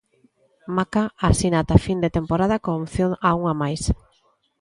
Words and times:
Maca 0.75 1.01
asina 1.27 1.55
ata 1.61 1.77
fin 1.85 1.97
de 2.03 2.13
temporada 2.17 2.55
con 2.63 2.73
opción 2.83 3.11
a 3.27 3.29
unha 3.39 3.53
máis. 3.61 3.81